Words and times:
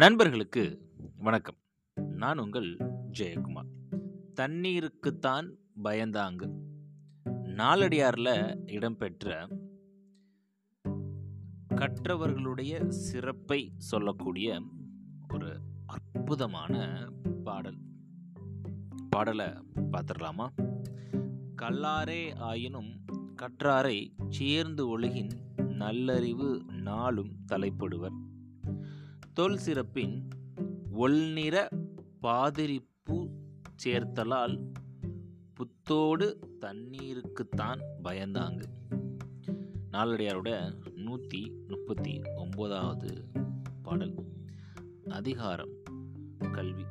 நண்பர்களுக்கு 0.00 0.90
வணக்கம். 1.18 1.54
நான் 1.94 2.38
உங்கள் 2.38 2.76
ஜெயக்குமார். 3.18 3.66
தண்ணீருக்குத்தான் 4.34 5.54
பயந்தாங்க. 5.84 6.50
நாலடியாரில் 7.44 8.70
இடம்பெற்ற 8.70 9.48
கற்றவர்களுடைய 11.74 12.88
சிறப்பை 12.88 13.72
சொல்லக்கூடிய 13.76 14.62
ஒரு 15.32 15.60
அற்புதமான 15.86 17.06
பாடல். 17.44 17.78
பாடலை 19.10 19.46
பார்த்துடலாமா? 19.76 20.48
கல்லாரே 21.62 22.34
ஆயினும் 22.36 23.04
கற்றாரை 23.36 24.12
சேர்ந்து 24.28 24.98
ஒழுகின் 24.98 25.30
நல்லறிவு 25.68 26.64
நாளும் 26.68 27.36
தலைப்படுவர். 27.52 28.28
தொல் 29.40 29.58
சிறப்பின் 29.58 30.28
ஒள்நிற 30.94 31.68
பாதிரிப்பு 32.22 33.28
சேர்த்தலால் 33.84 34.72
புத்தோடு 35.54 36.38
தண்ணீருக்குத்தான் 36.60 37.80
பயந்தாங்க. 38.04 38.62
நாளடியாரோட 39.92 40.74
நூற்றி 40.94 41.52
முப்பத்தி 41.68 42.20
ஒம்போதாவது 42.36 43.24
பாடல் 43.82 44.14
அதிகாரம் 45.08 45.72
கல்வி. 46.52 46.84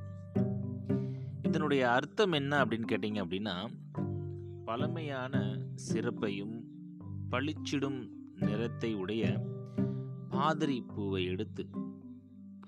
இதனுடைய 1.42 1.92
அர்த்தம் 1.92 2.32
என்ன 2.32 2.66
அப்படின்னு 2.66 2.86
கேட்டிங்க 2.92 3.24
அப்படின்னா 3.26 3.66
பழமையான 4.66 5.58
சிறப்பையும் 5.76 6.64
பளிச்சிடும் 7.32 8.10
நிறத்தை 8.36 8.96
உடைய 8.96 9.46
பாதிரி 10.30 10.82
பூவை 10.82 11.26
எடுத்து 11.26 11.68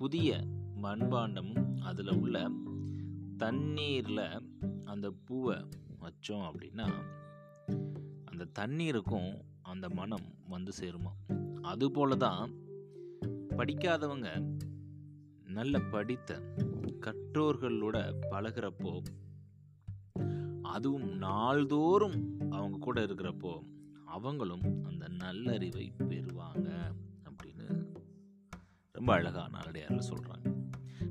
புதிய 0.02 0.44
மண்பாண்டமும் 0.82 1.78
அதில் 1.78 2.20
உள்ள 2.20 2.50
தண்ணீரில் 3.36 4.50
அந்த 4.84 5.10
பூவை 5.10 5.56
வச்சோம் 6.00 6.50
அப்படின்னா 6.50 6.86
அந்த 8.24 8.44
தண்ணீருக்கும் 8.58 9.42
அந்த 9.62 9.88
மனம் 9.88 10.34
வந்து 10.48 10.72
சேருமா? 10.80 11.12
அதுபோல 11.62 12.16
தான் 12.16 12.54
படிக்காதவங்க 13.48 14.56
நல்ல 15.44 15.80
படித்த 15.80 16.42
கற்றோர்களோட 17.00 18.14
பழகிறப்போ 18.30 19.02
அதுவும் 20.62 21.08
நாள்தோறும் 21.08 22.38
அவங்க 22.50 22.78
கூட 22.78 23.04
இருக்கிறப்போ 23.04 23.62
அவங்களும் 24.04 24.84
அந்த 24.84 25.08
நல்லறிவை 25.08 25.92
பெறுவாங்க. 25.98 26.92
ரொம்ப 29.02 29.14
அழகாக 29.20 29.48
நாளடியாரில் 29.54 30.08
சொல்கிறாங்க 30.08 30.48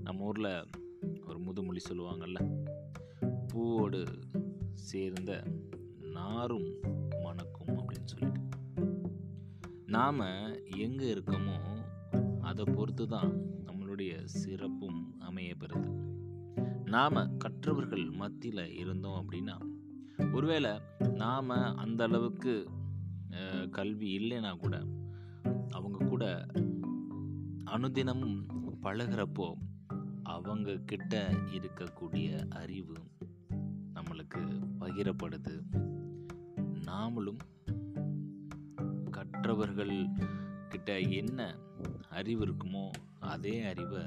நம்ம 0.04 0.26
ஊரில் 0.26 0.68
ஒரு 1.26 1.40
முதுமொழி 1.40 1.82
சொல்லுவாங்கல்ல 1.90 2.40
பூவோடு 3.50 4.00
சேர்ந்த 4.74 5.32
நாரும் 6.14 6.70
மணக்கும் 7.22 7.74
அப்படின்னு 7.80 8.12
சொல்லிட்டு. 8.12 8.42
நாம் 9.96 10.22
எங்கே 10.78 11.10
இருக்கோமோ 11.14 11.58
அதை 12.42 12.66
பொறுத்து 12.76 13.08
தான் 13.08 13.34
நம்மளுடைய 13.66 14.14
சிறப்பும் 14.24 15.02
அமைய 15.20 15.58
பெறுது. 15.60 15.92
நாம் 16.96 17.22
கற்றவர்கள் 17.38 18.08
மத்தியில் 18.24 18.66
இருந்தோம் 18.78 19.20
அப்படின்னா 19.22 19.58
ஒருவேளை 20.34 20.74
நாம் 21.24 21.58
அந்த 21.84 22.04
அளவுக்கு 22.04 22.56
கல்வி 23.72 24.12
இல்லைன்னா 24.20 24.54
கூட 24.58 24.78
அவங்க 25.70 26.06
கூட 26.06 26.26
அனுதினமும் 27.72 28.46
பழகிறப்போ 28.84 29.54
அவங்க 30.24 30.78
கிட்ட 30.86 31.34
இருக்கக்கூடிய 31.52 32.50
அறிவு 32.50 32.96
நம்மளுக்கு 33.94 34.42
பகிரப்படுது. 34.80 35.56
நாமளும் 36.86 37.42
கற்றவர்கள் 39.12 40.10
கிட்ட 40.70 41.00
என்ன 41.00 41.56
அறிவு 42.10 42.46
இருக்குமோ 42.46 42.92
அதே 43.20 43.64
அறிவை 43.64 44.04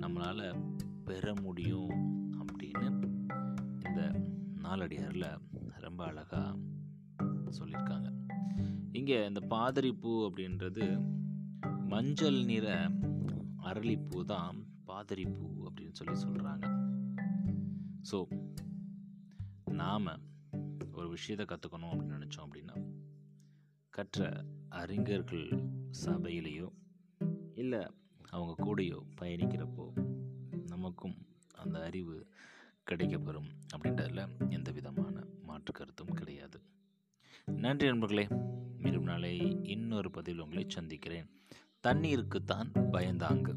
நம்மளால் 0.00 0.74
பெற 1.04 1.34
முடியும் 1.40 1.90
அப்படின்னு 2.38 2.88
இந்த 3.88 4.20
நாலடியாரில் 4.62 5.38
ரொம்ப 5.66 6.04
அழகாக 6.04 6.58
சொல்லியிருக்காங்க. 7.50 8.08
இங்கே 8.92 9.26
இந்த 9.26 9.40
பாதிரி 9.40 9.92
பூ 9.92 10.30
அப்படின்றது 10.30 11.16
மஞ்சள் 11.88 12.44
நிற 12.44 12.90
அரளிப்பூ 13.62 14.24
தான் 14.24 14.56
பாதிரிப்பூ 14.86 15.46
அப்படின்னு 15.66 15.92
சொல்லி 15.92 16.14
சொல்கிறாங்க 16.22 16.66
ஸோ 18.10 18.18
நாம் 19.72 20.08
ஒரு 20.92 21.08
விஷயத்தை 21.08 21.46
கற்றுக்கணும் 21.46 21.92
அப்படின்னு 21.92 22.18
நினச்சோம் 22.18 22.46
அப்படின்னா 22.46 22.76
கற்ற 23.90 24.44
அறிஞர்கள் 24.68 25.48
சபையிலேயோ 26.04 26.68
இல்லை 27.54 27.80
அவங்க 28.30 28.52
கூடயோ 28.64 28.98
பயணிக்கிறப்போ 29.20 29.86
நமக்கும் 30.66 31.16
அந்த 31.54 31.82
அறிவு 31.82 32.26
கிடைக்கப்பெறும் 32.90 33.48
அப்படின்றதில் 33.76 34.50
எந்த 34.50 34.70
விதமான 34.70 35.24
மாற்று 35.42 35.72
கருத்தும் 35.72 36.12
கிடையாது. 36.12 36.58
நன்றி 37.46 37.86
நண்பர்களே. 37.86 38.26
மீண்டும் 38.78 39.02
நாளை 39.02 39.32
இன்னொரு 39.62 40.10
பதிவில் 40.10 40.40
உங்களை 40.40 40.64
சந்திக்கிறேன். 40.68 41.28
தண்ணீருக்குத்தான் 41.88 42.70
பயந்தாங்க. 42.92 43.48